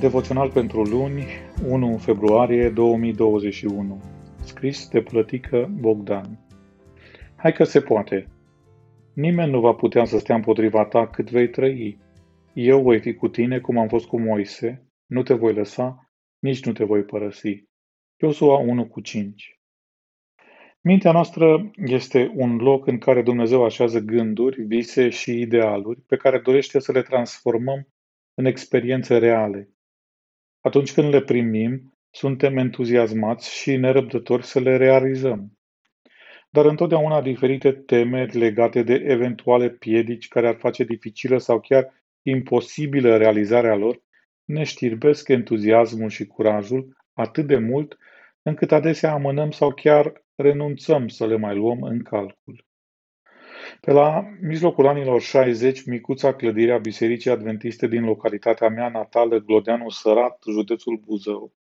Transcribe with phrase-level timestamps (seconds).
[0.00, 1.24] Devoțional pentru luni,
[1.68, 4.02] 1 februarie 2021.
[4.44, 6.38] Scris de Plătică Bogdan.
[7.36, 8.26] Hai că se poate.
[9.14, 11.98] Nimeni nu va putea să stea împotriva ta cât vei trăi.
[12.52, 16.64] Eu voi fi cu tine cum am fost cu Moise, nu te voi lăsa, nici
[16.64, 17.64] nu te voi părăsi.
[18.22, 19.60] Iosua 1 cu 5.
[20.80, 26.38] Mintea noastră este un loc în care Dumnezeu așează gânduri, vise și idealuri pe care
[26.38, 27.88] dorește să le transformăm
[28.34, 29.72] în experiențe reale.
[30.60, 35.52] Atunci când le primim, suntem entuziasmați și nerăbdători să le realizăm.
[36.50, 43.16] Dar întotdeauna diferite temeri legate de eventuale piedici care ar face dificilă sau chiar imposibilă
[43.16, 44.02] realizarea lor
[44.44, 47.98] ne știrbesc entuziasmul și curajul atât de mult
[48.42, 52.67] încât adesea amânăm sau chiar renunțăm să le mai luăm în calcul.
[53.80, 59.88] Pe la mijlocul anilor 60, micuța clădire a Bisericii Adventiste din localitatea mea natală, Glodeanu
[59.88, 61.52] Sărat, județul Buzău,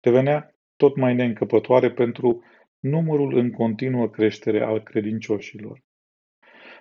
[0.00, 2.42] devenea tot mai neîncăpătoare pentru
[2.78, 5.82] numărul în continuă creștere al credincioșilor.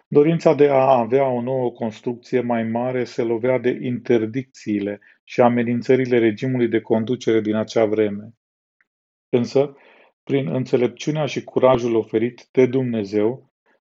[0.08, 6.20] Dorința de a avea o nouă construcție mai mare se lovea de interdicțiile și amenințările
[6.20, 8.34] regimului de conducere din acea vreme.
[9.30, 9.76] Însă,
[10.24, 13.49] prin înțelepciunea și curajul oferit de Dumnezeu,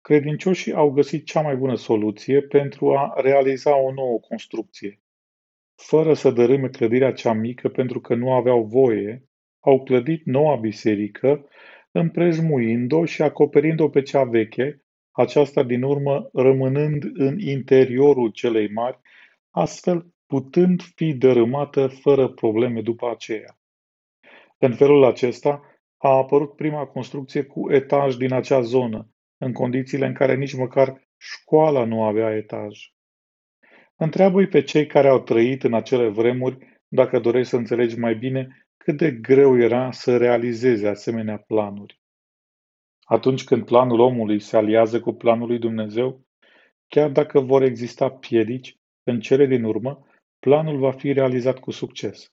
[0.09, 5.01] Credincioșii au găsit cea mai bună soluție pentru a realiza o nouă construcție.
[5.75, 9.29] Fără să dărâme clădirea cea mică pentru că nu aveau voie,
[9.59, 11.47] au clădit noua biserică,
[11.91, 18.99] împrejmuind-o și acoperind-o pe cea veche, aceasta din urmă rămânând în interiorul celei mari,
[19.49, 23.57] astfel putând fi dărâmată fără probleme după aceea.
[24.57, 25.61] În felul acesta
[25.97, 31.07] a apărut prima construcție cu etaj din acea zonă, în condițiile în care nici măcar
[31.17, 32.77] școala nu avea etaj.
[33.95, 38.67] Întreabă-i pe cei care au trăit în acele vremuri dacă dorești să înțelegi mai bine
[38.77, 41.99] cât de greu era să realizeze asemenea planuri.
[43.01, 46.21] Atunci când planul omului se aliază cu planul lui Dumnezeu,
[46.87, 50.07] chiar dacă vor exista piedici, în cele din urmă,
[50.39, 52.31] planul va fi realizat cu succes.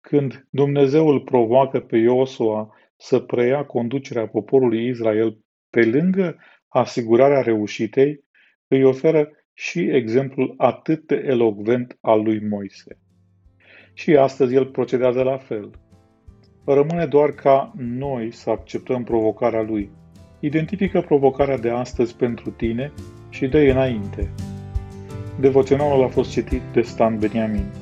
[0.00, 5.38] Când Dumnezeu îl provoacă pe Iosua să preia conducerea poporului Israel
[5.72, 6.36] pe lângă
[6.68, 8.24] asigurarea reușitei,
[8.68, 12.98] îi oferă și exemplul atât de elocvent al lui Moise.
[13.92, 15.70] Și astăzi el procedează la fel.
[16.64, 19.90] Rămâne doar ca noi să acceptăm provocarea lui.
[20.40, 22.92] Identifică provocarea de astăzi pentru tine
[23.28, 24.30] și dă înainte.
[25.40, 27.81] Devoționalul a fost citit de Stan Beniamin.